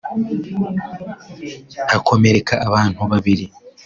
[1.91, 3.45] hakomereka abantu babiri